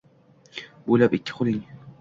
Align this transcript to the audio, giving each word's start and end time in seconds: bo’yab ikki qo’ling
bo’yab 0.87 1.15
ikki 1.19 1.37
qo’ling 1.43 1.65